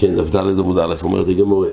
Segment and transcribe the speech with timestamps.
[0.00, 1.64] כן, דף ד' עמוד א', אומרת הגמור,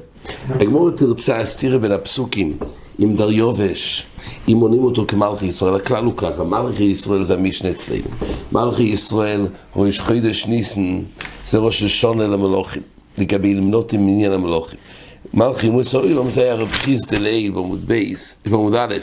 [0.60, 2.58] הגמור תרצה הסתירה בין הפסוקים
[2.98, 4.06] עם דריובש,
[4.48, 8.08] אם מונים אותו כמלכי ישראל, הכלל הוא ככה, מלכי ישראל זה המשנה אצלנו.
[8.52, 9.46] מלכי ישראל,
[9.76, 11.00] ראש חידש ניסן,
[11.46, 12.82] זה ראש השונה למלוכים,
[13.18, 14.78] לגבי למנות עם עניין המלוכים.
[15.34, 18.94] מלכי מוסר אילום זה היה רב חיסדה לעיל בעמוד בייס, בעמוד א',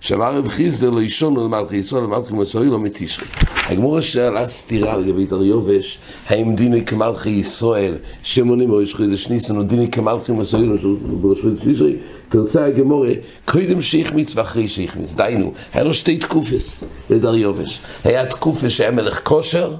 [0.00, 3.26] שאמר רב חיסדה לא ישונו למלכי ישראל, למלכי מוסר אילום מתשרי.
[3.66, 9.62] הגמור שאלה סתירה לגבי דריובש, האם דיני כמלכי ישראל, שמונים או יש חידש ניסן, או
[9.62, 11.96] דיני כמלכי מוסר אילום בראש חידש תשרי,
[12.28, 13.06] תרצה הגמור,
[13.44, 17.80] קודם שהחמיץ ואחרי שהחמיץ, דיינו, היה לו שתי תקופס לדריובש.
[18.04, 19.74] היה תקופס שהיה מלך כושר,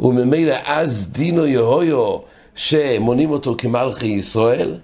[0.00, 2.16] וממילא אז דינו יהויו
[2.54, 4.74] שמונים אותו כמלכי ישראל,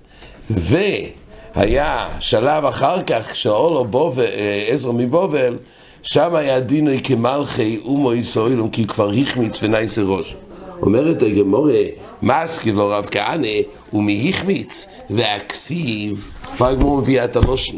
[0.50, 4.24] והיה שלב אחר כך, כשאולו בובל,
[4.68, 5.56] עזרא מבובל,
[6.02, 10.34] שם היה דינוי כמלכי אומו ישראלום, כי כבר החמיץ ונייסה ראש.
[10.82, 11.82] אומרת הגמורה,
[12.22, 13.48] מסקיל לו רב כהנא,
[13.92, 17.76] ומהחמיץ, והכסיב, כבר הגמור מביאה את הלושן,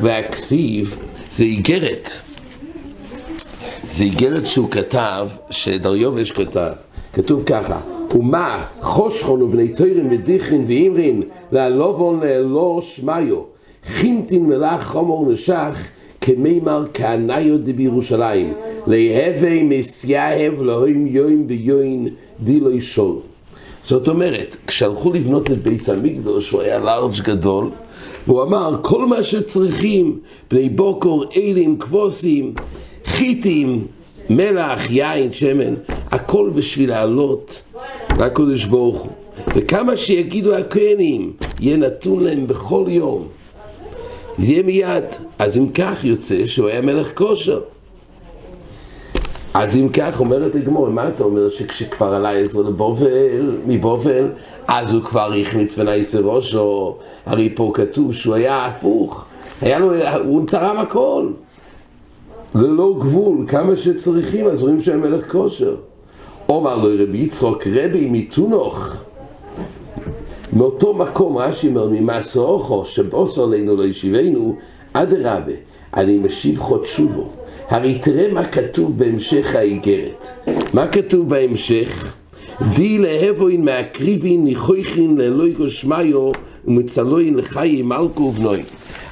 [0.00, 0.98] והכסיב
[1.32, 2.10] זה איגרת.
[3.90, 6.72] זה איגרת שהוא כתב, שדריובש כתב,
[7.12, 7.80] כתוב ככה
[8.14, 8.64] ומה?
[8.80, 13.40] חושכון ובני תוירים ודיכין ואימרין להלובון לאלו שמיו
[13.84, 15.86] חינטין מלאך חומור נשך
[16.20, 18.52] כמימר כעניו דבירושלים
[18.86, 22.08] להווה מסייהב להוים יוין ויוין
[22.40, 23.16] דילו ישול
[23.88, 27.70] זאת אומרת, כשהלכו לבנות את ביס המקדוש, הוא היה לארג' גדול,
[28.26, 30.18] והוא אמר, כל מה שצריכים,
[30.50, 32.54] בני בוקור, אלים, כבוסים,
[33.04, 33.86] חיטים,
[34.30, 35.74] מלח, יין, שמן,
[36.10, 37.62] הכל בשביל לעלות
[38.18, 39.12] לקדוש ברוך הוא.
[39.56, 43.28] וכמה שיגידו הכהנים, יהיה נתון להם בכל יום.
[44.38, 45.04] יהיה מיד.
[45.38, 47.60] אז אם כך יוצא שהוא היה מלך כושר.
[49.54, 54.30] אז אם כך אומרת הגמור, מה אתה אומר שכשכבר עלה עזרא לבובל, מבובל,
[54.68, 59.26] אז הוא כבר החמיץ ונייסה ראשו, הרי פה כתוב שהוא היה הפוך,
[59.60, 59.90] היה לו,
[60.24, 61.26] הוא תרם הכל,
[62.54, 65.76] ללא גבול, כמה שצריכים, אז רואים שהיה מלך כושר.
[66.48, 69.04] אומר לו רבי יצחוק רבי מתונוך.
[70.52, 74.56] מאותו מקום רש"י אומר ממעשה אוכו שבוסו עלינו לא ישיבנו
[74.92, 75.52] אדרבה
[75.94, 77.28] אני משיב חודשובו.
[77.68, 80.26] הרי תראה מה כתוב בהמשך האיגרת.
[80.74, 82.14] מה כתוב בהמשך?
[82.74, 86.32] די להבוין מהקריבין ניחויכין לאלוהי גושמיו
[86.64, 88.62] ומצלוין לחיי מלכו ובנוי.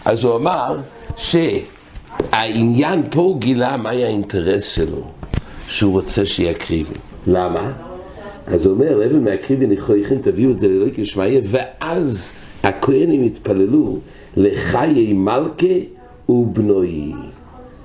[0.04, 0.76] אז הוא אמר
[2.22, 5.02] שהעניין פה הוא גילה מה היה האינטרס שלו
[5.68, 6.96] שהוא רוצה שיקריבים
[7.26, 7.72] למה?
[8.46, 12.32] אז הוא אומר, אבן מהקריבי נכויכם, תביאו את זה לאלוהי כשמעיה, ואז
[12.62, 13.98] הכהנים התפללו
[14.36, 15.66] לחיי מלכה
[16.28, 17.12] ובנוי,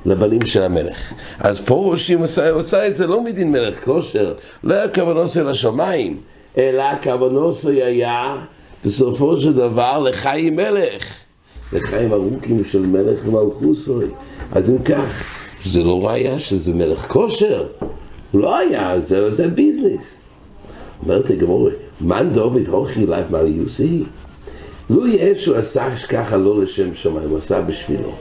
[0.06, 1.13] לבנים של המלך.
[1.40, 5.48] אז פה ראשים עושה, עושה את זה לא מדין מלך כושר, לא היה כוונוסו אל
[5.48, 6.18] השמיים,
[6.58, 8.38] אלא כוונוסו היה
[8.86, 11.20] בסופו של דבר לחיי מלך,
[11.73, 14.05] לחיים ארוכים של מלך מלכוסוי.
[14.51, 15.23] אז אם כך,
[15.65, 17.67] זה לא ראיה שזה מלך כשר.
[18.33, 20.21] לא היה, זה, זה ביזנס.
[21.03, 21.69] אומרת הגמרא,
[22.01, 24.03] מאן דעביד הכי לאו מעליותא?
[24.89, 28.11] לו יש הוא עשה ככה לא לשם שמיים, הוא עשה בשבילו.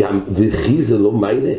[0.00, 1.54] גם וכי זה לא מעלה.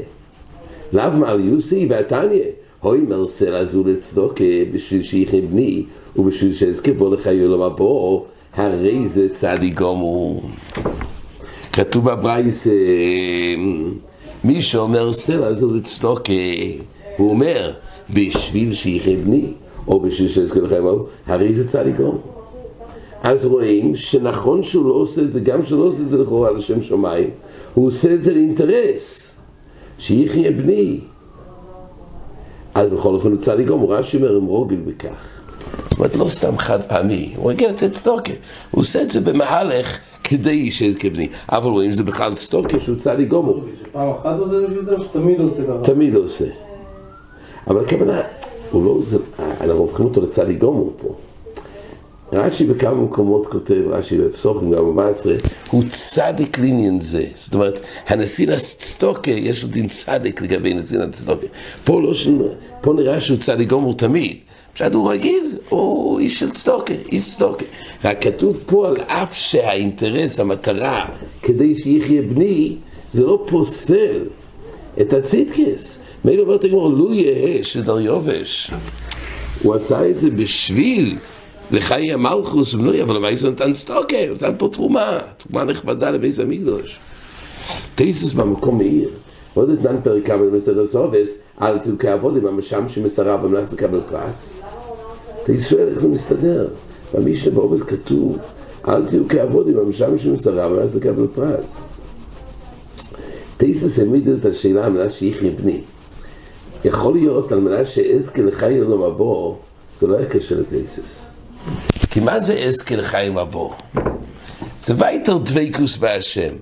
[0.93, 2.43] לאו מעליותא והתניא,
[2.81, 5.83] האומר סלע זו לצדקה בשביל שיחיו בני
[6.15, 8.25] ובשביל שאזכה בה לחיי עולם הבא,
[8.55, 10.41] הרי זה צדיק גמור.
[11.77, 12.67] כתוב בברייס,
[14.43, 16.33] מי שאומר סלע זו לצדוקה,
[17.17, 17.71] הוא אומר,
[18.13, 19.45] בשביל שיחיה בני,
[19.87, 20.83] או בשביל שיזכה לכם,
[21.27, 22.17] הרי זה צדיקו.
[23.23, 26.51] אז רואים שנכון שהוא לא עושה את זה, גם שהוא לא עושה את זה לכאורה
[26.51, 27.29] לשם שמיים,
[27.73, 29.35] הוא עושה את זה לאינטרס,
[29.99, 30.99] שיחיה בני.
[32.73, 35.39] אז בכל אופן הוא צדיק הוא רש"י אומר עם רוגל בכך.
[35.89, 38.33] זאת אומרת, לא סתם חד פעמי, הוא רגיל לתת צדוקה,
[38.71, 39.99] הוא עושה את זה במהלך
[40.29, 41.27] כדי שיזכה בני.
[41.51, 43.61] אבל רואים שזה בכלל צדוקה שהוא צדיק גמור.
[43.91, 45.83] פעם אחת עושה בשביל זה או שתמיד עושה ככה?
[45.83, 46.45] תמיד עושה.
[47.67, 48.21] אבל הכוונה,
[48.71, 51.15] הוא לא, זה, אנחנו הופכים אותו לצדיק גמור פה.
[52.33, 57.25] רש"י בכמה מקומות כותב, רש"י בפסוחים גם ב-14, הוא צדיק לעניין זה.
[57.33, 61.47] זאת אומרת, הנשיא הצדוקה, יש לו דין צדיק לגבי נשיא הצדוקה.
[61.83, 62.13] פה, לא,
[62.81, 64.37] פה נראה שהוא צדיק גמור תמיד.
[64.73, 67.65] פשוט הוא רגיל, הוא איש של צדוקה, איש צדוקה.
[68.05, 71.05] רק כתוב פה על אף שהאינטרס, המטרה,
[71.41, 72.75] כדי שיחיה בני,
[73.13, 74.19] זה לא פוסל
[75.01, 76.01] את הצדקס.
[76.25, 78.71] מילא אומרת הגמור, לו יהא שדריובש,
[79.63, 81.15] הוא עשה את זה בשביל
[81.71, 83.71] לחיי המלכוס ובנוי, אבל זה נתן?
[83.89, 86.99] הוא נתן פה תרומה, תרומה נכבדה לבית המקדוש.
[87.95, 89.09] תייסס במקום מאיר,
[89.53, 91.29] עוד אתנן פרק כמה במסר הסובס,
[91.61, 94.49] אל תהיו כעבדים, המשמשים את הרב על מנת לקבל פרס.
[95.43, 96.67] אתה שואל איך זה מסתדר.
[97.13, 98.37] במשנה באבות כתוב,
[98.87, 101.81] אל תהיו כעבדים, המשמשים את הרב על מנת לקבל פרס.
[103.57, 105.81] תוספות העמיד את השאלה על מנת שיחיו בני.
[106.85, 109.55] יכול להיות על מנת שאזכה לחיי עולם הבא,
[109.99, 111.36] זה לא היה קשה לתייסס.
[112.09, 113.73] כי מה זה אזכה לחיי עולם הבא?
[114.79, 116.53] זה ווייטער דבקות בהשם.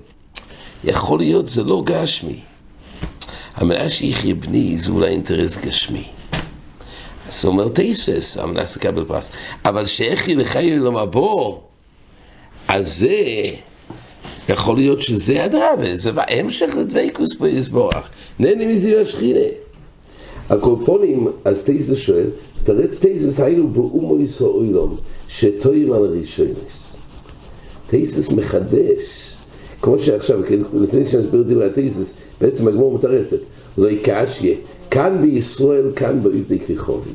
[0.84, 2.40] יכול להיות זה לא גשמי.
[3.54, 6.04] המנה שיחיה בני זה אולי אינטרס גשמי.
[7.28, 9.30] אז הוא אומר תייסס, המנה סקבל פרס.
[9.64, 11.58] אבל שאיכי לחי לו מבוא,
[12.68, 13.14] אז זה...
[14.48, 18.08] יכול להיות שזה אדרבה, זה המשך לדוויקוס פה יסבורך.
[18.38, 19.40] נהנה מזה השכינה.
[20.50, 22.26] הקורפונים, אז תייסס שואל,
[22.66, 24.96] תרץ תייסס היינו באומו ישו אילום,
[25.28, 26.96] שטועים על הראשונס.
[27.86, 29.32] תייסס מחדש,
[29.82, 30.40] כמו שעכשיו,
[30.74, 33.36] לפני שנסביר דברי התייסס, בעצם הגמור מתרצת,
[33.78, 34.54] לא יקשיה,
[34.90, 37.10] כאן בישראל, כאן באיבדי כריכובי.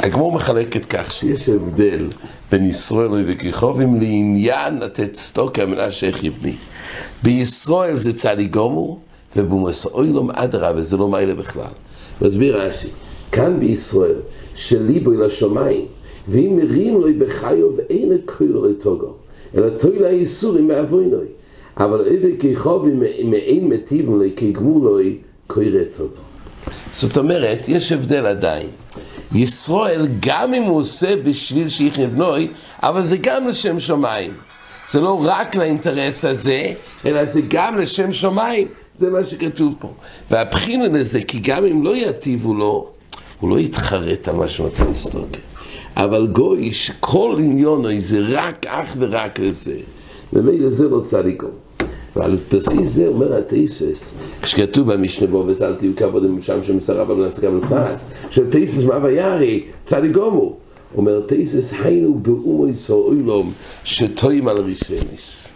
[0.00, 2.06] הגמור מחלקת כך שיש הבדל
[2.52, 6.54] בין ישראל וכריכובים לעניין לתת סטוקה מנה שייך יבני.
[7.22, 9.00] בישראל זה צדי גומור,
[9.36, 11.72] ובמסוילום אדרבה, זה לא מיילה בכלל.
[12.22, 12.88] מסביר רש"י,
[13.32, 14.20] כאן בישראל,
[14.54, 15.86] שליבו אל השמיים,
[16.28, 19.12] ואם מרים לו בחיוב אין הקוילו לתוגו,
[19.54, 21.26] אלא תוי לה איסורים מאבוינוי.
[21.78, 25.16] אבל איזה כיכובים מעין מטיבם לי כגמולוי
[25.46, 26.08] קוירה טוב.
[26.92, 28.66] זאת אומרת, יש הבדל עדיין.
[29.34, 32.48] ישראל, גם אם הוא עושה בשביל שיחיה בנוי,
[32.82, 34.32] אבל זה גם לשם שמיים.
[34.88, 36.72] זה לא רק לאינטרס הזה,
[37.06, 38.68] אלא זה גם לשם שמיים.
[38.94, 39.92] זה מה שכתוב פה.
[40.30, 42.88] והבחינה לזה, כי גם אם לא יטיבו לו,
[43.40, 45.40] הוא לא יתחרט על מה שמתן סטוקר.
[45.96, 49.76] אבל גוי שכל עניונו זה רק אך ורק לזה.
[50.32, 51.46] ומילא זה לא צדיקו.
[52.16, 57.40] ועל בסיס זה אומר התייסס, כשכתוב במשנה בו וזל תהיו כבוד שם שמסרב על מנסה
[57.40, 60.56] קבל פרס, שתייסס מה וירי, צדיק גומו.
[60.96, 63.52] אומר תייסס היינו באומו ישראלום
[63.84, 65.48] שטועים על רישייניס.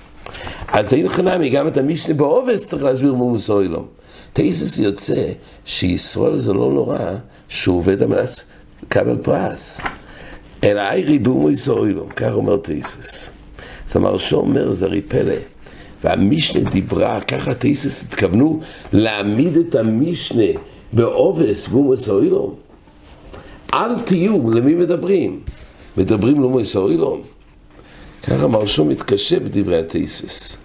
[0.69, 3.85] אז אין חנמי, גם את המשנה בעובס צריך להסביר מומוס אוילום.
[4.33, 5.33] תייסס יוצא
[5.65, 6.99] שישראל זה לא נורא
[7.49, 8.45] שהוא עובד המנס
[8.89, 9.81] קבל פרס.
[10.65, 13.31] אלא איירי באומוס אוילום, כך אומר תייסס.
[13.89, 15.35] אז המרשו אומר, זה הרי פלא.
[16.05, 18.61] והמשנה דיברה, ככה תייסס התכוונו
[18.93, 20.61] להעמיד את המשנה
[20.93, 22.55] בעובס באומוס אוילום.
[23.75, 25.41] אל תהיו, למי מדברים?
[25.97, 27.23] מדברים לאומוס אוילום.
[28.23, 30.57] ככה מרשו מתקשה בדברי התייסס.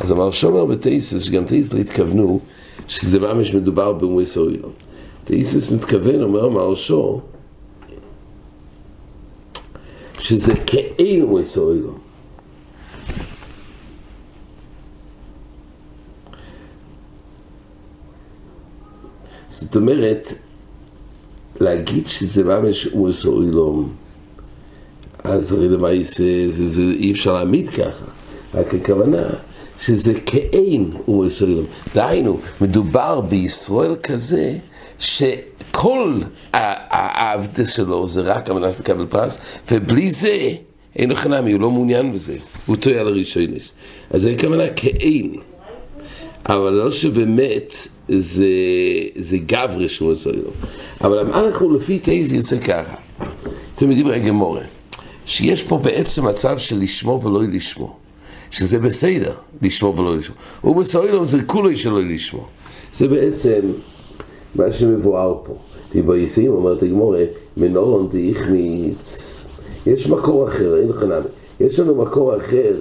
[0.00, 2.40] אז המרשו אומר בתייסס, שגם תייסס לא התכוונו
[2.88, 4.72] שזה ממש מדובר באומס אוילום.
[5.24, 7.20] תייסס מתכוון, אומר מרשו,
[10.18, 11.98] שזה כאין אומס אוילום.
[19.48, 20.32] זאת אומרת,
[21.60, 23.92] להגיד שזה ממש אומס אוילום,
[25.24, 26.24] אז הרי למעשה
[26.78, 28.04] אי אפשר להעמיד ככה,
[28.54, 29.26] רק הכוונה
[29.80, 31.64] שזה כאין אומו ישראל.
[31.94, 34.58] דהיינו, מדובר בישראל כזה
[34.98, 36.20] שכל
[36.52, 40.52] העבדה שלו זה רק המנס לקבל פרס, ובלי זה
[40.96, 42.36] אין לו חנמי, הוא לא מעוניין בזה,
[42.66, 43.72] הוא טועה על הראשונס.
[44.10, 45.34] אז זה הכוונה כאין.
[46.46, 47.74] אבל לא שבאמת
[48.08, 48.48] זה,
[49.16, 50.50] זה גברי שהוא עושה לו.
[51.00, 52.94] אבל אנחנו לפי תייז יוצא ככה.
[53.74, 54.62] זה מדברי גמורה.
[55.26, 57.96] שיש פה בעצם מצב של לשמור ולא לשמור.
[58.50, 60.38] שזה בסדר, לשמור ולא לשמור.
[60.60, 62.46] הוא מסוילום זה כולו שלא לשמור.
[62.92, 63.60] זה בעצם
[64.54, 65.54] מה שמבואר פה.
[65.90, 67.24] תיבייסים, אומרת הגמורה,
[67.56, 69.34] מנולון דאיכמיץ.
[69.86, 71.14] יש מקור אחר, אין לך נמי.
[71.60, 72.80] יש לנו מקור אחר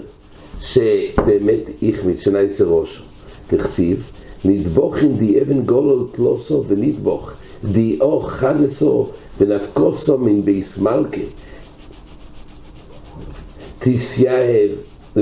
[0.62, 3.04] שבאמת איכמיץ, שנייסה ראש.
[3.48, 4.12] תכסיב,
[4.46, 7.32] נדבוך עם די אבן גולו תלוסו ונדבוך,
[7.72, 9.10] די אור חדסו
[9.40, 11.22] ונפקוסו מן ביס מלכה.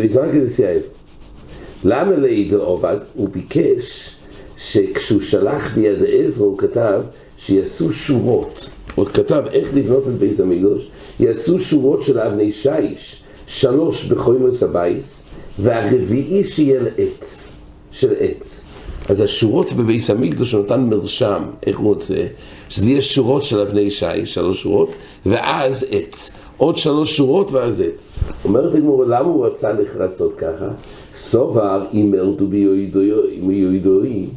[0.04, 0.82] כזה תסייב.
[1.84, 2.98] למה לידו עובד?
[3.14, 4.16] הוא ביקש
[4.58, 7.02] שכשהוא שלח ביד עזרא הוא כתב
[7.38, 8.70] שיעשו שורות.
[8.96, 10.88] הוא כתב איך לבנות את בית המקדוש,
[11.20, 15.24] יעשו שורות של אבני שיש, שלוש בחוימוס הבייס,
[15.60, 17.52] והרביעי שיהיה לעץ,
[17.92, 18.62] של עץ.
[19.10, 22.28] אז השורות בבית המקדוש הוא נתן מרשם, איך הוא רוצה,
[22.70, 24.92] שזה יהיה שורות של אבני שיש, שלוש שורות,
[25.26, 26.32] ואז עץ.
[26.58, 28.10] עוד שלוש שורות ואז עץ.
[28.46, 30.68] אומרת הגמור, למה הוא רצה לעשות ככה?
[31.14, 34.28] סובר אם מרדו ביועדוי,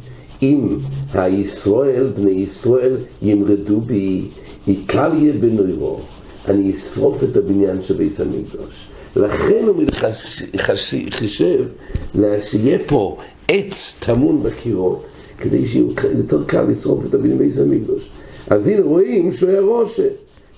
[0.41, 0.77] אם
[1.13, 4.21] הישראל, בני ישראל, ימרדו בי,
[4.67, 5.99] יקל יהיה בנוירו,
[6.47, 8.87] אני אשרוף את הבניין של בית המקדוש.
[9.15, 9.83] לכן הוא
[11.09, 11.65] חישב
[12.39, 15.03] שיהיה פה עץ טמון בקירות,
[15.37, 15.85] כדי שיהיה
[16.17, 18.03] יותר קל לשרוף את הבניין בייס המקדוש.
[18.49, 20.07] אז הנה רואים שהוא היה רושה.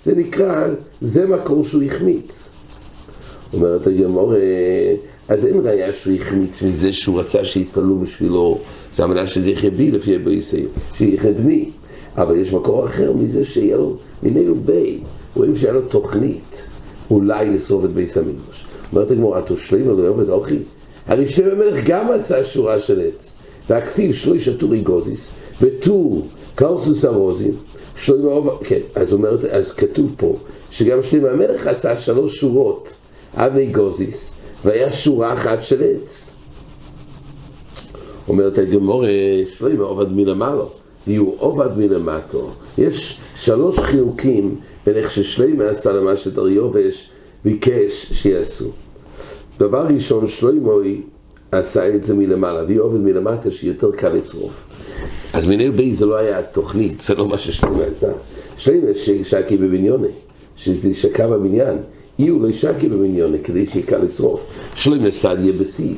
[0.05, 0.67] זה נקרא,
[1.01, 2.50] זה מקור שהוא החמיץ.
[3.53, 4.34] אומרת הגמור,
[5.29, 8.60] אז אין ראיה שהוא החמיץ מזה שהוא רצה שיתפללו בשבילו,
[8.93, 10.65] זה המנה של יחיה בי לפי הבייסי,
[10.98, 11.70] שיחיה בני.
[12.17, 15.00] אבל יש מקור אחר מזה שיהיה לו, מיני בי,
[15.36, 16.67] רואים שהיה לו תוכנית
[17.12, 18.65] אולי לשרוף את בייס המקדוש.
[18.93, 20.58] אומרת הגמור, את שלם ולא עובד אוכי?
[21.08, 23.36] הרי שלם המלך גם עשה שורה של עץ,
[23.70, 25.29] והכסיל שלושה טורי גוזיס,
[25.62, 27.53] וטור קרסוס ארוזים,
[27.95, 30.38] שלמה עובד, כן, אז אומרת, אז כתוב פה,
[30.71, 32.93] שגם שלמה המלך עשה שלוש שורות
[33.53, 36.31] מי גוזיס, והיה שורה אחת של עץ.
[38.27, 39.03] אומרת הגמור,
[39.45, 40.63] שלמה עובד מלמעלה,
[41.07, 42.50] יהיו עובד מלמטו.
[42.77, 44.55] יש שלוש חילוקים
[44.86, 47.10] בין איך ששלמה עשה למה שדריובש
[47.45, 48.69] ביקש שיעשו.
[49.57, 50.71] דבר ראשון, שלמה
[51.51, 54.53] עשה את זה מלמעלה, והיא עובד מלמטה שיותר קל לשרוף.
[55.33, 58.11] אז מיני בי זה לא היה תוכנית, זה לא מה ששלמה עשה.
[58.57, 58.88] שלמה
[59.23, 60.07] שקי בבניוני,
[60.55, 61.77] שזה שקע בבניין.
[62.29, 64.41] הוא לא שקי בבניוני כדי שיקל לשרוף.
[64.75, 65.97] שלמה סדיה בסיד.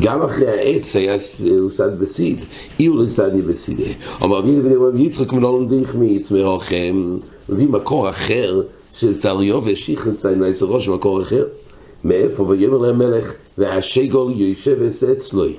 [0.00, 2.40] גם אחרי העץ היה סד בסיד,
[2.80, 3.80] אי הוא לא סדיה בסיד.
[4.24, 8.62] אמר רבי יצחק מנולן דיך מאיץ מרוחם, מביא מקור אחר
[8.92, 11.44] של תריו ושיחנציים לעץ הראש, מקור אחר.
[12.04, 12.42] מאיפה?
[12.42, 14.76] ויאמר להם מלך, והשגול יושב
[15.12, 15.56] אצלוי.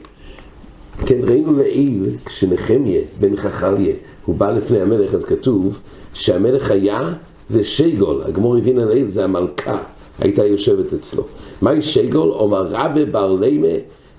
[1.05, 3.93] כן, ראינו לעיל, כשנחמיה בן חכליה,
[4.25, 5.79] הוא בא לפני המלך, אז כתוב
[6.13, 7.13] שהמלך היה
[7.51, 9.77] ושגול, הגמור הבין על העיל, זה המלכה,
[10.19, 11.23] הייתה יושבת אצלו.
[11.61, 12.31] מהי שגול?
[12.31, 13.67] אומר רבה בר לימה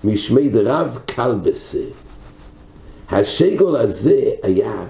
[0.05, 1.79] משמי דרב כלבסה.
[3.11, 4.85] השגול הזה היה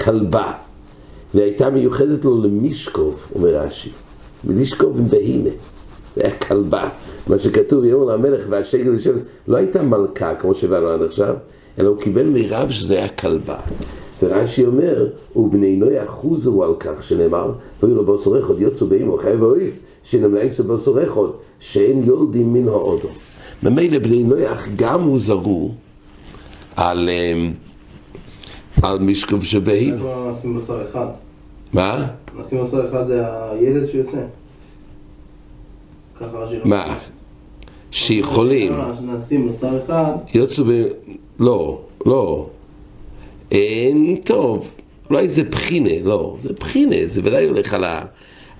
[0.00, 0.52] כלבה,
[1.34, 3.90] והייתה מיוחדת לו למישקוב, אומר רש"י,
[4.44, 5.56] מלישקוב עם בהימה, זה
[6.30, 6.88] כלבה.
[7.26, 9.16] מה שכתוב, יאמר למלך והשגל יושב,
[9.48, 11.34] לא הייתה מלכה כמו שהבאנו עד עכשיו,
[11.78, 13.56] אלא הוא קיבל מירב שזה היה כלבה.
[14.22, 15.06] ורש"י אומר,
[15.36, 19.70] ובני נוי אחוזו על כך שנאמר, והיו לו בוסו רחוד, יוצאו באמו, חייב ואויב,
[20.02, 23.08] שנמלאיסו בוסו רחוד, שאין יולדים מן האודו.
[23.62, 25.70] ממילא בני נויח גם הוזרו
[26.76, 27.08] על,
[28.82, 29.44] על משקוף.
[29.68, 31.06] איפה נשים בשר אחד?
[31.72, 32.06] מה?
[32.40, 34.18] נשים בשר אחד זה הילד שיוצא.
[36.20, 36.98] ככה רש"י לא מה?
[37.90, 38.72] שיכולים.
[40.34, 40.70] יוצאו ב...
[41.40, 42.46] לא, לא.
[43.50, 44.74] אין טוב.
[45.10, 46.36] אולי זה בחינה, לא.
[46.38, 48.04] זה בחינה, זה ודאי הולך על, ה...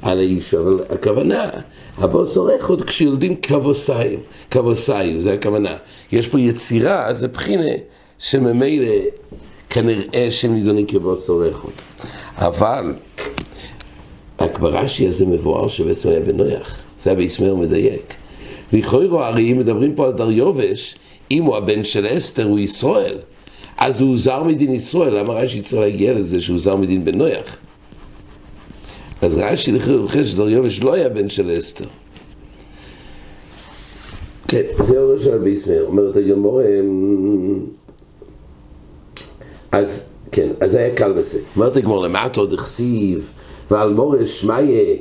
[0.02, 1.50] על האיש, אבל הכוונה,
[1.96, 5.76] הבוס עורך עוד כשיולדים כבוסיים, כבוסיו, זה הכוונה.
[6.12, 7.72] יש פה יצירה, זה בחינה,
[8.18, 8.92] שממילא
[9.70, 11.72] כנראה שהם נידונים כבוס עורך עוד.
[12.36, 12.94] אבל,
[14.40, 16.87] רק ברש"י הזה מבואר שבעצם היה בנויח.
[17.08, 18.14] זה היה בישמעאל מדייק.
[18.72, 20.94] לכאורה הרי אם מדברים פה על דריובש,
[21.30, 23.18] אם הוא הבן של אסתר, הוא ישראל.
[23.78, 27.56] אז הוא זר מדין ישראל, למה רש"י צריך להגיע לזה שהוא זר מדין בן נויח?
[29.22, 31.86] אז רש"י לכאורה שדריובש לא היה בן של אסתר.
[34.48, 36.60] כן, זה אומר של בישמעאל, אומרת הגמור,
[39.72, 41.38] אז כן, אז היה קל בזה.
[41.56, 43.30] אומרת הגמור, למטה עוד הכסיב,
[43.70, 44.96] ועל מורש שמיה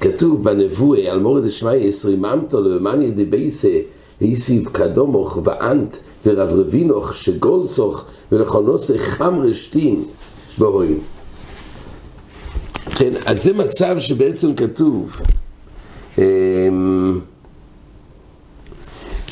[0.00, 3.78] כתוב בנבואה, על מורד דשמיא ישריממתו למאניה דבייסה,
[4.20, 10.04] היסיב קדומוך ואנט ורב רבינוך שגולסוך ולכונוסי חם רשתין
[10.58, 10.98] בהורים.
[12.94, 15.16] כן, אז זה מצב שבעצם כתוב,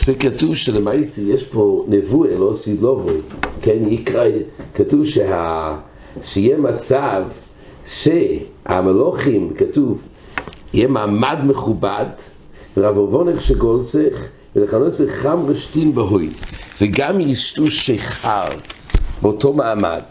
[0.01, 3.17] זה כתוב שלמעשה יש פה נבואה, לא סידלובוי,
[3.63, 4.29] כן, יקרא,
[4.75, 5.77] כתוב שה,
[6.23, 7.23] שיהיה מצב
[7.87, 9.99] שהמלוכים, כתוב,
[10.73, 12.07] יהיה מעמד מכובד,
[12.77, 14.19] רב אבונך שגולצך,
[14.57, 16.31] ולכנוס חם רשתין בהוי,
[16.81, 18.49] וגם ישתו שיכר
[19.23, 20.03] באותו מעמד.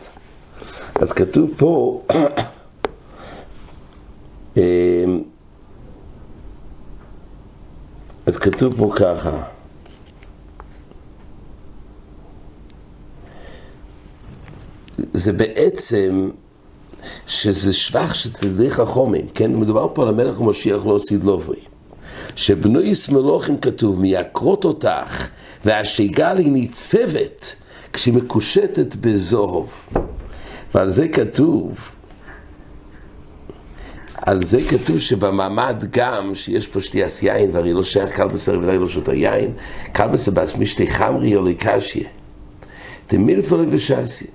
[0.95, 2.01] אז כתוב פה,
[8.25, 9.43] אז כתוב פה ככה,
[15.13, 16.29] זה בעצם
[17.27, 19.55] שזה שבח של תלמידי חכומים, כן?
[19.55, 21.59] מדובר פה על המלך המשיח לא סידלוברי.
[22.35, 25.27] שבנויס מלוכים כתוב, מייקרות אותך,
[25.65, 27.55] והשיגל היא ניצבת
[27.93, 29.73] כשהיא מקושטת בזוהוב.
[30.73, 31.91] ועל זה כתוב,
[34.15, 38.73] על זה כתוב שבמעמד גם, שיש פה שתיית יין, והרי לא שייך קל בשר ולא
[38.77, 39.53] לא שותה יין,
[39.91, 42.07] קל בשר בס משתי חמרי או לקשיה.
[43.09, 44.25] דמילפולי ושסי.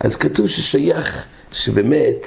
[0.00, 2.26] אז כתוב ששייך שבאמת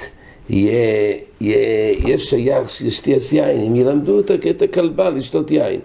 [0.50, 5.80] יהיה, יהיה, יהיה שייך ששתיית יין, אם ילמדו את הכלבה לשתות יין.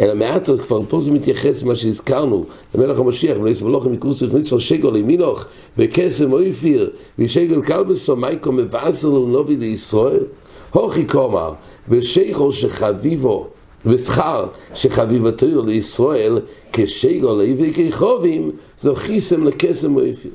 [0.00, 4.22] אלא מעט עוד כבר פה זה מתייחס למה שהזכרנו, למלך המשיח, ולא יסבור לכם מקורס
[4.22, 5.44] הכניסו שגל ימינוך,
[5.78, 10.24] וקסם אויפיר, ושגל כלבסו, מייקו מבאסר לו לישראל.
[10.72, 11.52] הוכי כומר,
[11.88, 13.46] ושייכו שחביבו,
[13.86, 16.38] ושכר שחביבתו לישראל,
[16.72, 20.32] כשגל להביא כחובים, זו חיסם לקסם אויפיר.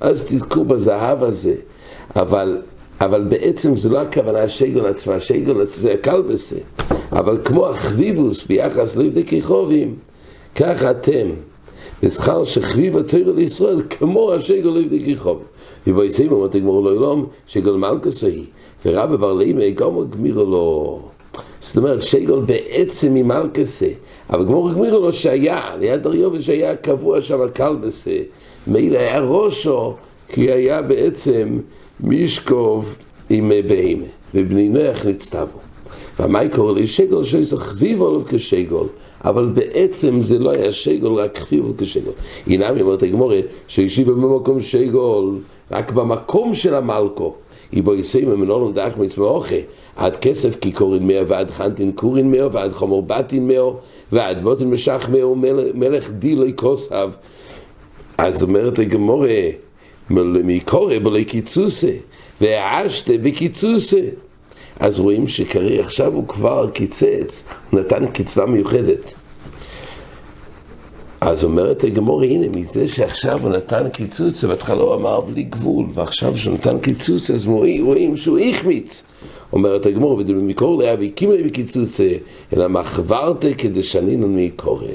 [0.00, 1.54] אז תזכו בזהב הזה,
[2.16, 2.58] אבל
[3.00, 6.56] אבל בעצם זה לא הכוונה השגל עצמה, השגל זה הכלבסה.
[7.12, 9.94] אבל כמו החביבוס ביחס לבדקי חובים,
[10.54, 11.26] ככה אתם,
[12.02, 15.46] בשכר שחביב התוירה לישראל, כמו השגל לבדקי חובים.
[15.86, 18.44] ובו יסיים אמרת גמור לא ילום, שגל מלכסו היא,
[18.86, 21.00] ורבא בר לימי גם גמירו לו.
[21.60, 23.88] זאת אומרת, שגל בעצם ממלכסה,
[24.30, 28.16] אבל גמור גמירו לו שהיה, ליד הריובל שהיה קבוע שם הכלבסה,
[28.66, 29.94] מילא היה ראשו,
[30.28, 31.58] כי היה בעצם
[32.00, 32.96] מישקוב
[33.30, 35.58] עם בהמה, ובני נוח נצטבו.
[36.18, 38.86] והמאי קורא לי שגל שיסר חביב עליו כשגל,
[39.24, 42.10] אבל בעצם זה לא היה שגל, רק חביב כשגל.
[42.46, 43.38] הנה מי אומרת הגמורה,
[43.68, 45.24] שהשיבה במקום שגל,
[45.70, 47.34] רק במקום של המלכו.
[47.72, 49.56] איבו יסי ממנו דאח מצמאוכה,
[49.96, 53.76] עד כסף כי קורין מאו ועד חנטין קורין מאו ועד חומר בתין מאו
[54.12, 55.36] ועד בוטין משך מאו
[55.74, 57.10] מלך דילי כוסב.
[58.18, 59.40] אז אומרת הגמורה,
[60.10, 61.90] מקורא בלי קיצוסה,
[62.40, 64.00] והעשתה בקיצוסה.
[64.80, 69.14] אז רואים שקרי עכשיו הוא כבר קיצץ, הוא נתן קצבה מיוחדת.
[71.20, 76.38] אז אומרת הגמור, הנה, מזה שעכשיו הוא נתן קיצוץ, בהתחלה הוא אמר בלי גבול, ועכשיו
[76.38, 79.02] שהוא נתן קיצוץ, אז רואים שהוא החמיץ.
[79.52, 82.08] אומרת הגמור, ודמקור לאה והקים לי בקיצוצה,
[82.52, 84.86] אלא מחברתה כדשנינן מקורא.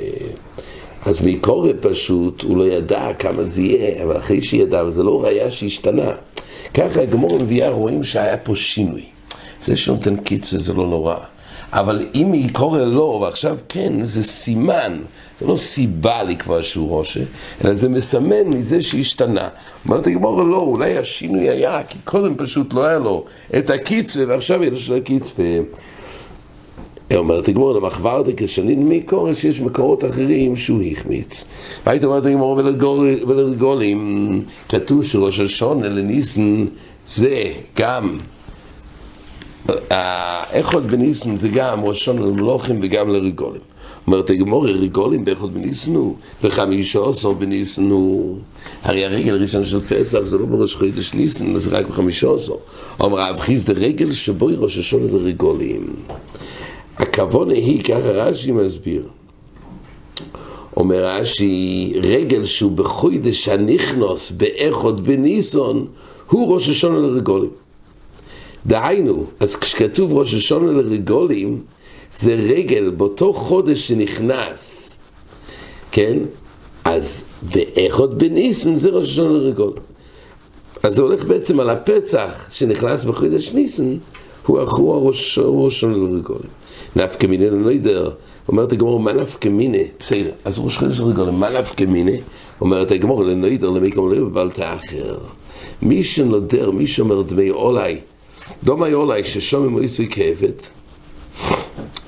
[1.05, 5.51] אז מקורא פשוט, הוא לא ידע כמה זה יהיה, אבל אחרי שידע, וזה לא ראייה
[5.51, 6.11] שהשתנה.
[6.73, 9.03] ככה הגמור מביאה, רואים שהיה פה שינוי.
[9.61, 11.15] זה שנותן קיצור זה לא נורא.
[11.73, 14.99] אבל אם היא קורא לא, ועכשיו כן, זה סימן,
[15.39, 17.19] זה לא סיבה לקבוע שהוא ראשה,
[17.65, 19.49] אלא זה מסמן מזה שהשתנה.
[19.85, 23.25] אומרת הגמור לא, אולי השינוי היה, כי קודם פשוט לא היה לו
[23.57, 25.45] את הקיצווה, ועכשיו יש לו הקיצווה.
[27.15, 31.45] אומרת הגמור, למחברתי כשנין מקורא שיש מקורות אחרים שהוא החמיץ.
[31.85, 32.61] והיית אומרת הגמור
[33.27, 36.65] ולרגולים, כתוב שראש השונה לניסן
[37.07, 38.19] זה גם
[39.89, 43.61] האחוד בניסן זה גם ראשון למלוכים וגם לרגולים.
[44.07, 48.37] אומרת הגמור, רגולים באחוד בניסן הוא, וחמישה עשר בניסן הוא.
[48.83, 52.53] הרי הרגל הראשון של פסח זה לא בראש חודש ניסן, זה רק בחמישה עשר.
[52.99, 55.85] אומר אב חיסד רגל שבו היא ראש השונה לרגולים.
[56.97, 59.07] הכוונה היא, ככה רש"י מסביר.
[60.77, 65.87] אומר רש"י, רגל שהוא בחוידש הנכנוס באחוד בניסון,
[66.27, 67.49] הוא ראש השונה לרגולים.
[68.65, 71.61] דהיינו, אז כשכתוב ראש השונה לרגולים,
[72.13, 74.95] זה רגל באותו חודש שנכנס,
[75.91, 76.17] כן?
[76.83, 79.83] אז באחוד בניסן זה ראש השונה לרגולים.
[80.83, 83.97] אז זה הולך בעצם על הפסח שנכנס בחודש ניסן,
[84.45, 86.49] הוא הראש השונה לרגולים.
[86.95, 88.11] נפקא מיני לנוידר,
[88.47, 89.83] אומרת הגמור, מה נפקא מיני?
[89.99, 92.17] בסדר, אז ראש חודש לרגולים, מה נפקא מיני?
[92.61, 95.17] אומרת הגמור, לנוידר למקום לב בבלת האחר.
[95.81, 97.97] מי שנודר, מי שאומר דמי עולי,
[98.63, 100.53] דומי עולי ששומעים איסוי כעבד,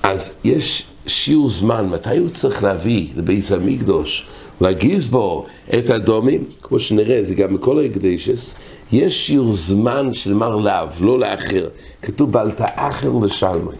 [0.04, 4.26] אז יש שיעור זמן, מתי הוא צריך להביא לבית המקדוש,
[4.62, 5.46] להגיז בו
[5.78, 8.54] את הדומים, כמו שנראה, זה גם בכל ההקדשס,
[8.94, 11.68] יש שיעור זמן של מר לאו, לא לאחר,
[12.02, 13.76] כתוב בלת האחר לשלמי.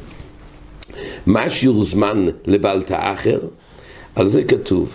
[1.26, 3.40] מה שיעור זמן לבלת האחר?
[4.16, 4.90] על זה כתוב.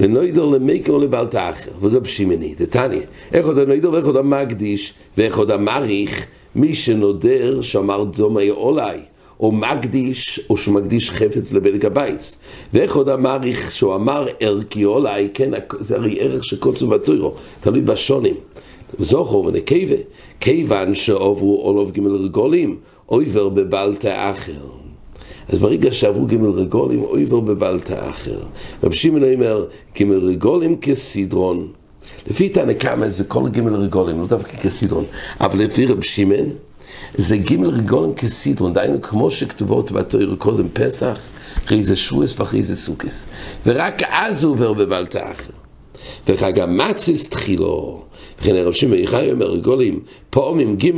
[0.00, 3.00] לנוידו למקר לבלת האחר, ורב שמעני, דתניא,
[3.32, 8.98] איך עוד הנוידו ואיך עוד המקדיש, ואיך עוד המעריך, מי שנודר שאמר דומי עולי,
[9.40, 12.36] או מקדיש, או שמקדיש חפץ לבדק הבייס.
[12.74, 18.34] ואיך עוד המעריך שהוא אמר ערכי עולי, כן, זה הרי ערך שקוצו בתוירו, תלוי בשונים.
[18.98, 19.96] זוכר ונקבה,
[20.40, 24.60] כיוון שעוברו עולוב ג' רגולים, עובר בבלטה אחר.
[25.48, 28.40] אז ברגע שעברו ג' רגולים, עובר בבלטה אחר.
[28.84, 29.66] רב שמעון אומר,
[30.00, 31.68] ג' רגולים כסדרון.
[32.26, 35.04] לפי תנא קמא זה כל ג' רגולים, לא דווקא כסדרון,
[35.40, 36.50] אבל לפי רב שמעון
[37.14, 41.20] זה ג' רגולים כסדרון, דהיינו כמו שכתובות בתויר קודם פסח,
[41.64, 43.26] אחרי זה שבועס ואחרי זה סוכס.
[43.66, 45.52] ורק אז הוא עובר בבלטה אחר.
[46.28, 48.02] וחג המצס תחילו,
[48.40, 50.90] וכן הרב שמעון יחי אומר רגולים, פעמים ג',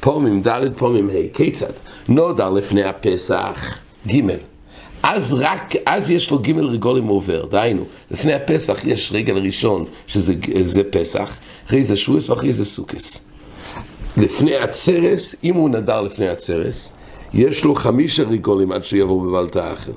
[0.00, 1.72] פעמים ד', פעמים ה', כיצד?
[2.08, 4.20] נודע לפני הפסח ג'
[5.02, 10.84] אז רק, אז יש לו ג' רגולים עובר, דהיינו, לפני הפסח יש רגל ראשון שזה
[10.90, 13.18] פסח, אחרי זה שבועס ואחרי זה סוכס.
[14.16, 16.92] לפני הצרס, אם הוא נדר לפני הצרס,
[17.34, 19.92] יש לו חמישה ריגולים עד שיבוא בבלטה אחר.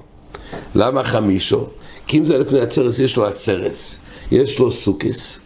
[0.75, 1.65] למה חמישו?
[2.07, 3.99] כי אם זה לפני הצרס, יש לו הצרס,
[4.31, 5.39] יש לו סוכס.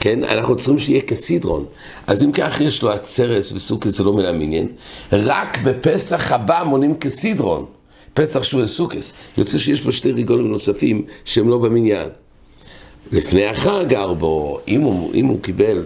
[0.00, 1.64] כן, אנחנו צריכים שיהיה כסידרון.
[2.06, 4.68] אז אם כך יש לו הצרס וסוכס זה לא מן המניין,
[5.12, 7.66] רק בפסח הבא מונים כסידרון.
[8.14, 9.14] פסח שהוא סוכס.
[9.38, 12.08] יוצא שיש פה שתי ריגולים נוספים שהם לא במניין.
[13.12, 15.84] לפני החג ארבו, אם הוא, אם הוא קיבל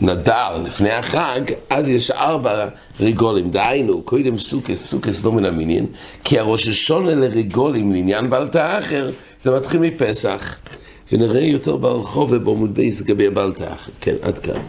[0.00, 2.68] נדר לפני החג, אז יש ארבע
[3.00, 3.50] ריגולים.
[3.50, 5.86] דהיינו, קודם סוכס, סוכס לא מן המניין,
[6.24, 10.58] כי הראש השונה לריגולים לעניין בלטה אחר, זה מתחיל מפסח.
[11.12, 13.92] ונראה יותר ברחוב ובעמוד בייס לגבי הבעל תחת.
[14.00, 14.60] כן, עד כאן.